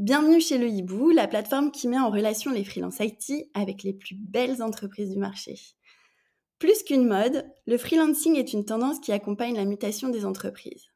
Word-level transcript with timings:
Bienvenue 0.00 0.40
chez 0.40 0.56
le 0.56 0.66
Hibou, 0.66 1.10
la 1.10 1.28
plateforme 1.28 1.70
qui 1.70 1.86
met 1.86 1.98
en 1.98 2.08
relation 2.08 2.50
les 2.52 2.64
freelances 2.64 3.00
IT 3.00 3.50
avec 3.52 3.82
les 3.82 3.92
plus 3.92 4.14
belles 4.14 4.62
entreprises 4.62 5.10
du 5.10 5.18
marché. 5.18 5.56
Plus 6.58 6.82
qu'une 6.84 7.06
mode, 7.06 7.46
le 7.66 7.76
freelancing 7.76 8.34
est 8.36 8.54
une 8.54 8.64
tendance 8.64 8.98
qui 8.98 9.12
accompagne 9.12 9.54
la 9.54 9.66
mutation 9.66 10.08
des 10.08 10.24
entreprises. 10.24 10.86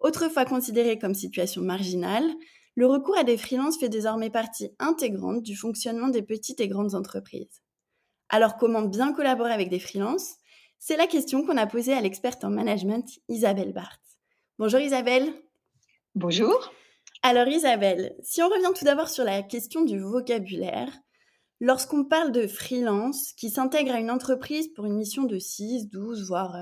Autrefois 0.00 0.44
considéré 0.44 0.98
comme 0.98 1.14
situation 1.14 1.62
marginale, 1.62 2.30
le 2.74 2.86
recours 2.86 3.16
à 3.16 3.24
des 3.24 3.38
freelances 3.38 3.78
fait 3.78 3.88
désormais 3.88 4.28
partie 4.28 4.68
intégrante 4.78 5.42
du 5.42 5.56
fonctionnement 5.56 6.08
des 6.08 6.20
petites 6.20 6.60
et 6.60 6.68
grandes 6.68 6.94
entreprises. 6.94 7.62
Alors 8.28 8.58
comment 8.58 8.82
bien 8.82 9.14
collaborer 9.14 9.54
avec 9.54 9.70
des 9.70 9.80
freelances? 9.80 10.34
C'est 10.78 10.98
la 10.98 11.06
question 11.06 11.42
qu'on 11.42 11.56
a 11.56 11.66
posée 11.66 11.94
à 11.94 12.02
l'experte 12.02 12.44
en 12.44 12.50
management 12.50 13.08
Isabelle 13.30 13.72
Barthes. 13.72 14.18
Bonjour 14.58 14.80
Isabelle. 14.80 15.32
Bonjour. 16.14 16.70
Alors 17.28 17.48
Isabelle, 17.48 18.14
si 18.22 18.40
on 18.40 18.48
revient 18.48 18.72
tout 18.72 18.84
d'abord 18.84 19.08
sur 19.08 19.24
la 19.24 19.42
question 19.42 19.82
du 19.82 19.98
vocabulaire, 19.98 20.96
lorsqu'on 21.58 22.04
parle 22.04 22.30
de 22.30 22.46
freelance 22.46 23.32
qui 23.32 23.50
s'intègre 23.50 23.96
à 23.96 23.98
une 23.98 24.12
entreprise 24.12 24.68
pour 24.68 24.84
une 24.84 24.94
mission 24.94 25.24
de 25.24 25.36
6, 25.36 25.90
12, 25.90 26.28
voire 26.28 26.54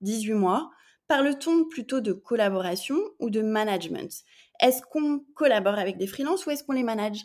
18 0.00 0.32
euh, 0.32 0.36
mois, 0.36 0.70
parle-t-on 1.06 1.66
plutôt 1.66 2.00
de 2.00 2.12
collaboration 2.12 2.98
ou 3.20 3.30
de 3.30 3.42
management? 3.42 4.10
Est-ce 4.58 4.82
qu'on 4.90 5.20
collabore 5.36 5.78
avec 5.78 5.98
des 5.98 6.08
freelances 6.08 6.46
ou 6.46 6.50
est-ce 6.50 6.64
qu'on 6.64 6.72
les 6.72 6.82
manage? 6.82 7.20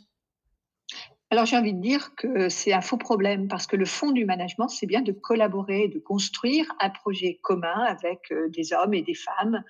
Alors 1.33 1.47
j'ai 1.47 1.57
envie 1.57 1.73
de 1.73 1.81
dire 1.81 2.13
que 2.13 2.47
c'est 2.47 2.73
un 2.73 2.81
faux 2.81 2.97
problème 2.97 3.47
parce 3.47 3.65
que 3.65 3.75
le 3.75 3.85
fond 3.85 4.11
du 4.11 4.23
management, 4.23 4.67
c'est 4.67 4.85
bien 4.85 5.01
de 5.01 5.11
collaborer, 5.11 5.87
de 5.87 5.97
construire 5.97 6.71
un 6.79 6.91
projet 6.91 7.39
commun 7.41 7.85
avec 7.85 8.31
euh, 8.31 8.49
des 8.49 8.71
hommes 8.71 8.93
et 8.93 9.01
des 9.01 9.15
femmes 9.15 9.63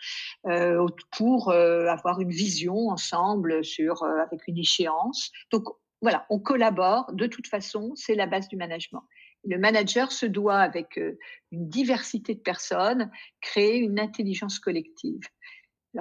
euh, 0.46 0.86
pour 1.16 1.52
euh, 1.52 1.88
avoir 1.88 2.20
une 2.20 2.32
vision 2.32 2.90
ensemble 2.90 3.64
sur 3.64 4.04
avec 4.04 4.46
une 4.50 4.58
échéance. 4.58 5.32
Donc 5.52 5.64
voilà, 6.02 6.26
on 6.30 6.38
collabore. 6.38 7.10
De 7.14 7.28
toute 7.28 7.48
façon, 7.48 7.94
c'est 7.96 8.16
la 8.16 8.26
base 8.26 8.50
du 8.50 8.58
management. 8.58 9.04
Le 9.46 9.58
manager 9.58 10.12
se 10.12 10.26
doit, 10.26 10.60
avec 10.60 10.98
une 10.98 11.70
diversité 11.70 12.36
de 12.36 12.42
personnes, 12.42 13.10
créer 13.40 13.78
une 13.78 14.02
intelligence 14.02 14.60
collective. 14.60 15.22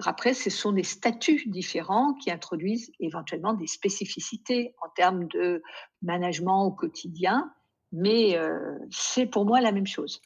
Après, 0.05 0.35
ce 0.35 0.51
sont 0.51 0.73
des 0.73 0.85
statuts 0.85 1.43
différents 1.47 2.15
qui 2.15 2.31
introduisent 2.31 2.91
éventuellement 2.98 3.55
des 3.55 3.67
spécificités 3.67 4.75
en 4.83 4.89
termes 4.97 5.29
de 5.29 5.62
management 6.01 6.65
au 6.65 6.73
quotidien, 6.73 7.53
mais 7.93 8.37
euh, 8.37 8.79
c'est 8.91 9.27
pour 9.27 9.45
moi 9.45 9.61
la 9.61 9.73
même 9.73 9.87
chose. 9.87 10.23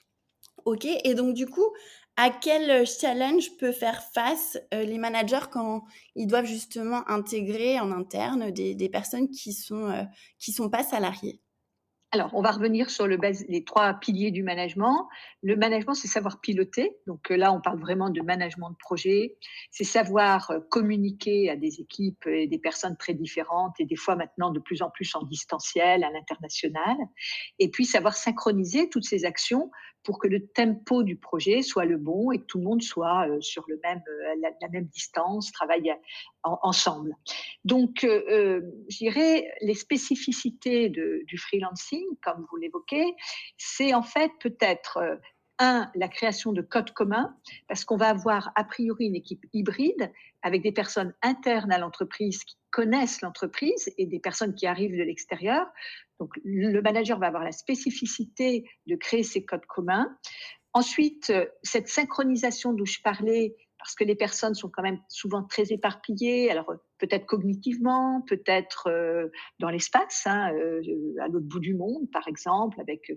Ok, 0.64 0.84
et 0.86 1.14
donc 1.14 1.34
du 1.34 1.47
coup, 1.47 1.69
à 2.17 2.31
quel 2.31 2.86
challenge 2.86 3.56
peut 3.58 3.73
faire 3.73 4.03
face 4.14 4.58
euh, 4.73 4.84
les 4.84 4.98
managers 4.98 5.48
quand 5.50 5.84
ils 6.14 6.27
doivent 6.27 6.47
justement 6.47 7.08
intégrer 7.08 7.78
en 7.78 7.92
interne 7.92 8.51
des, 8.51 8.89
personnes 8.89 9.28
qui 9.28 9.53
sont, 9.53 9.91
euh, 9.91 10.03
sont 10.39 10.70
pas 10.70 10.83
salariées? 10.83 11.41
Alors, 12.17 12.31
on 12.33 12.41
va 12.41 12.50
revenir 12.50 12.89
sur 12.89 13.06
le 13.06 13.19
les 13.48 13.64
trois 13.64 13.92
piliers 13.92 14.31
du 14.31 14.42
management. 14.42 15.06
Le 15.42 15.55
management, 15.55 15.92
c'est 15.92 16.09
savoir 16.09 16.41
piloter. 16.41 16.97
Donc 17.06 17.31
euh, 17.31 17.36
là, 17.36 17.53
on 17.53 17.61
parle 17.61 17.78
vraiment 17.78 18.08
de 18.08 18.23
management 18.23 18.70
de 18.70 18.77
projet. 18.77 19.36
C'est 19.70 19.84
savoir 19.84 20.50
euh, 20.50 20.61
communiquer 20.70 21.50
à 21.50 21.56
des 21.56 21.78
équipes 21.78 22.27
et 22.27 22.47
des 22.47 22.58
personnes 22.58 22.97
très 22.97 23.12
différentes 23.12 23.75
et 23.81 23.84
des 23.84 23.97
fois 23.97 24.17
maintenant 24.17 24.50
de 24.50 24.61
plus 24.61 24.81
en 24.81 24.89
plus 24.89 25.14
en 25.14 25.25
distanciel, 25.25 26.05
à 26.05 26.11
l'international. 26.11 26.97
Et 27.58 27.70
puis 27.70 27.84
savoir 27.84 28.17
synchroniser 28.17 28.89
toutes 28.89 29.05
ces 29.05 29.27
actions 29.27 29.70
pour 30.06 30.20
que 30.20 30.28
le 30.28 30.47
tempo 30.47 31.03
du 31.03 31.17
projet 31.17 31.62
soit 31.62 31.84
le 31.84 31.98
bon 31.98 32.30
et 32.30 32.39
que 32.39 32.45
tout 32.45 32.58
le 32.58 32.64
monde 32.64 32.80
soit 32.80 33.28
euh, 33.28 33.41
sur 33.41 33.67
la, 33.69 34.69
même 34.70 34.86
distance, 34.86 35.51
travaille 35.51 35.92
ensemble. 36.45 37.17
Donc, 37.64 38.05
euh, 38.05 38.61
je 38.89 38.98
dirais, 38.98 39.51
les 39.61 39.75
spécificités 39.75 40.89
du 40.89 41.39
freelancing 41.39 42.05
comme 42.22 42.46
vous 42.50 42.56
l'évoquez, 42.56 43.14
c'est 43.56 43.94
en 43.94 44.02
fait 44.02 44.33
peut-être 44.40 44.98
euh, 44.98 45.17
un, 45.58 45.90
la 45.94 46.08
création 46.08 46.52
de 46.52 46.62
codes 46.62 46.92
communs, 46.92 47.34
parce 47.68 47.84
qu'on 47.84 47.96
va 47.96 48.08
avoir 48.08 48.52
a 48.56 48.64
priori 48.64 49.06
une 49.06 49.17
équipe 49.17 49.44
hybride 49.52 50.12
avec 50.42 50.62
des 50.62 50.72
personnes 50.72 51.14
internes 51.22 51.72
à 51.72 51.78
l'entreprise 51.78 52.45
qui 52.45 52.56
connaissent 52.70 53.22
l'entreprise 53.22 53.92
et 53.96 54.06
des 54.06 54.20
personnes 54.20 54.55
qui 54.55 54.66
arrivent 54.66 54.96
de 54.96 55.02
l'extérieur. 55.02 55.66
Donc 56.20 56.33
le 56.45 56.80
manager 56.80 57.18
va 57.18 57.28
avoir 57.28 57.45
la 57.45 57.52
spécificité 57.52 58.68
de 58.86 58.96
créer 58.96 59.22
ces 59.22 59.45
codes 59.45 59.66
communs. 59.66 60.14
Ensuite, 60.72 61.30
euh, 61.30 61.46
cette 61.62 61.89
synchronisation 61.89 62.74
dont 62.74 62.84
je 62.84 63.00
parlais, 63.02 63.56
parce 63.79 63.95
que 63.95 64.05
les 64.05 64.14
personnes 64.14 64.55
sont 64.55 64.69
quand 64.69 64.83
même 64.83 65.01
souvent 65.09 65.42
très 65.42 65.73
éparpillées, 65.73 66.51
alors 66.51 66.73
peut-être 66.98 67.27
cognitivement, 67.27 68.23
peut-être 68.27 68.89
euh, 68.89 69.29
dans 69.59 69.70
l'espace, 69.70 70.23
hein, 70.27 70.53
euh, 70.55 70.81
à 71.23 71.29
l'autre 71.29 71.47
bout 71.47 71.61
du 71.61 71.75
monde, 71.75 72.11
par 72.13 72.27
exemple, 72.29 72.81
avec 72.81 73.13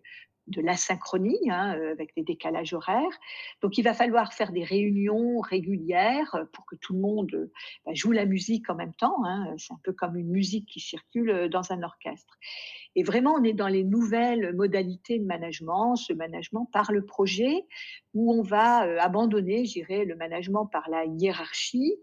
de 0.49 0.61
l'asynchronie, 0.61 1.49
hein, 1.49 1.77
avec 1.91 2.15
des 2.15 2.23
décalages 2.23 2.73
horaires. 2.73 3.19
Donc, 3.61 3.77
il 3.77 3.83
va 3.83 3.93
falloir 3.93 4.33
faire 4.33 4.51
des 4.51 4.63
réunions 4.63 5.39
régulières 5.39 6.45
pour 6.53 6.65
que 6.65 6.75
tout 6.75 6.93
le 6.93 6.99
monde 6.99 7.51
bah, 7.85 7.93
joue 7.93 8.11
la 8.11 8.25
musique 8.25 8.69
en 8.69 8.75
même 8.75 8.93
temps. 8.93 9.23
Hein. 9.25 9.53
C'est 9.57 9.73
un 9.73 9.79
peu 9.83 9.93
comme 9.93 10.17
une 10.17 10.29
musique 10.29 10.67
qui 10.67 10.79
circule 10.79 11.49
dans 11.49 11.71
un 11.71 11.83
orchestre. 11.83 12.37
Et 12.95 13.03
vraiment, 13.03 13.33
on 13.33 13.43
est 13.43 13.53
dans 13.53 13.67
les 13.67 13.83
nouvelles 13.83 14.53
modalités 14.55 15.19
de 15.19 15.25
management, 15.25 15.95
ce 15.95 16.13
management 16.13 16.67
par 16.71 16.91
le 16.91 17.05
projet, 17.05 17.65
où 18.13 18.33
on 18.33 18.41
va 18.41 18.79
abandonner, 19.01 19.65
j'irai, 19.65 20.05
le 20.05 20.15
management 20.15 20.65
par 20.65 20.89
la 20.89 21.05
hiérarchie 21.05 21.95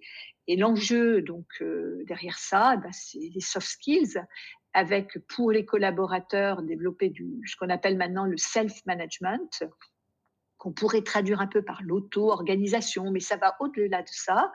et 0.48 0.56
l'enjeu 0.56 1.22
donc 1.22 1.46
euh, 1.60 2.04
derrière 2.06 2.38
ça, 2.38 2.76
bah, 2.76 2.90
c'est 2.92 3.30
les 3.34 3.40
soft 3.40 3.66
skills, 3.66 4.20
avec 4.76 5.18
pour 5.26 5.50
les 5.50 5.64
collaborateurs 5.64 6.62
développer 6.62 7.08
du, 7.08 7.40
ce 7.46 7.56
qu'on 7.56 7.70
appelle 7.70 7.96
maintenant 7.96 8.26
le 8.26 8.36
self-management, 8.36 9.64
qu'on 10.58 10.72
pourrait 10.72 11.00
traduire 11.00 11.40
un 11.40 11.46
peu 11.46 11.62
par 11.62 11.80
l'auto-organisation, 11.82 13.10
mais 13.10 13.20
ça 13.20 13.38
va 13.38 13.56
au-delà 13.60 14.02
de 14.02 14.08
ça. 14.10 14.52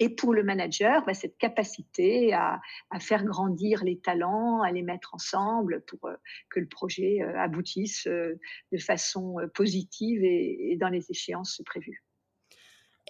Et 0.00 0.08
pour 0.08 0.34
le 0.34 0.42
manager, 0.42 1.04
bah, 1.06 1.14
cette 1.14 1.38
capacité 1.38 2.34
à, 2.34 2.60
faire 2.98 3.24
grandir 3.24 3.84
les 3.84 4.00
talents, 4.00 4.60
à 4.62 4.72
les 4.72 4.82
mettre 4.82 5.14
ensemble 5.14 5.84
pour 5.86 6.04
euh, 6.06 6.16
que 6.48 6.58
le 6.58 6.66
projet 6.66 7.22
euh, 7.22 7.38
aboutisse 7.38 8.08
de 8.08 8.78
façon 8.78 9.36
positive 9.54 10.24
et 10.24 10.76
dans 10.80 10.88
les 10.88 11.12
échéances 11.12 11.62
prévues. 11.64 12.02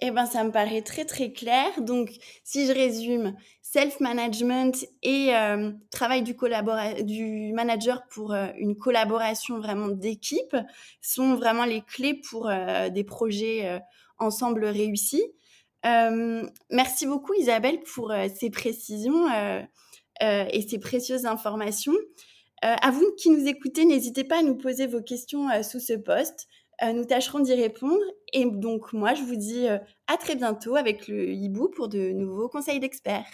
Eh 0.01 0.09
ben, 0.11 0.25
ça 0.25 0.43
me 0.43 0.51
paraît 0.51 0.81
très 0.81 1.05
très 1.05 1.31
clair. 1.31 1.79
Donc, 1.79 2.09
si 2.43 2.65
je 2.65 2.73
résume, 2.73 3.35
self-management 3.71 4.85
et 5.01 5.33
euh, 5.33 5.71
travail 5.91 6.23
du, 6.23 7.53
manager 7.53 8.03
pour 8.09 8.33
euh, 8.33 8.47
une 8.57 8.77
collaboration 8.77 9.59
vraiment 9.59 9.87
d'équipe 9.87 10.57
sont 11.01 11.35
vraiment 11.35 11.63
les 11.63 11.81
clés 11.81 12.15
pour 12.29 12.49
euh, 12.49 12.89
des 12.89 13.05
projets 13.05 13.81
ensemble 14.19 14.65
réussis. 14.65 15.23
merci 16.69 17.07
beaucoup 17.07 17.33
Isabelle 17.33 17.79
pour 17.81 18.13
ces 18.37 18.49
précisions 18.49 19.25
et 20.21 20.61
ces 20.67 20.79
précieuses 20.79 21.25
informations. 21.25 21.95
à 22.61 22.91
vous 22.91 23.11
qui 23.17 23.29
nous 23.29 23.47
écoutez, 23.47 23.85
n'hésitez 23.85 24.23
pas 24.23 24.39
à 24.39 24.43
nous 24.43 24.57
poser 24.57 24.85
vos 24.85 25.01
questions 25.01 25.47
sous 25.63 25.79
ce 25.79 25.93
post. 25.93 26.47
Euh, 26.83 26.93
nous 26.93 27.05
tâcherons 27.05 27.39
d'y 27.39 27.53
répondre. 27.53 28.03
Et 28.33 28.45
donc, 28.45 28.93
moi, 28.93 29.13
je 29.13 29.23
vous 29.23 29.35
dis 29.35 29.67
euh, 29.67 29.77
à 30.07 30.17
très 30.17 30.35
bientôt 30.35 30.75
avec 30.75 31.07
le 31.07 31.29
hibou 31.29 31.69
pour 31.69 31.87
de 31.89 32.11
nouveaux 32.11 32.49
conseils 32.49 32.79
d'experts. 32.79 33.31